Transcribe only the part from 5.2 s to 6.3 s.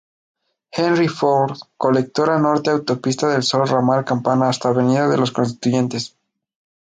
Constituyentes.